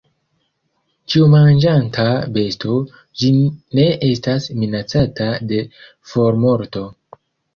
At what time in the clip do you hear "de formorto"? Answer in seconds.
5.51-6.85